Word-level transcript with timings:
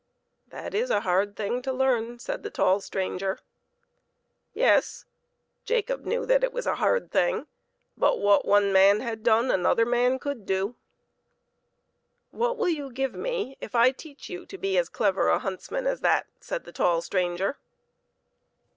"That 0.47 0.73
is 0.73 0.89
a 0.89 1.01
hard 1.01 1.35
thing 1.35 1.61
to 1.61 1.71
learn," 1.71 2.17
said 2.17 2.41
the 2.41 2.49
tall 2.49 2.79
stranger. 2.81 3.37
Yes; 4.51 5.05
Jacob 5.63 6.05
knew 6.05 6.25
that 6.25 6.43
it 6.43 6.51
was 6.51 6.65
a 6.65 6.77
hard 6.81 7.11
thing; 7.11 7.45
but 7.95 8.17
what 8.17 8.43
one 8.43 8.73
man 8.73 9.01
had 9.01 9.21
done 9.21 9.51
another 9.51 9.85
man 9.85 10.17
could 10.17 10.43
do." 10.47 10.73
What 12.31 12.57
will 12.57 12.69
you 12.69 12.91
give 12.91 13.13
me 13.13 13.57
if 13.61 13.75
I 13.75 13.91
teach 13.91 14.27
you 14.27 14.43
to 14.47 14.57
be 14.57 14.75
as 14.75 14.89
clever 14.89 15.27
a 15.29 15.37
huntsman 15.37 15.85
as 15.85 16.01
that?" 16.01 16.25
said 16.41 16.63
the 16.63 16.71
tall 16.71 17.01
stranger. 17.03 17.57